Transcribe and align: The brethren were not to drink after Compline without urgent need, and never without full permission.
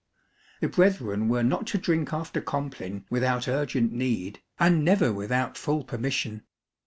The 0.61 0.67
brethren 0.67 1.27
were 1.29 1.43
not 1.43 1.67
to 1.67 1.77
drink 1.77 2.11
after 2.11 2.41
Compline 2.41 3.05
without 3.11 3.47
urgent 3.47 3.91
need, 3.91 4.41
and 4.59 4.83
never 4.83 5.13
without 5.13 5.59
full 5.59 5.83
permission. 5.83 6.41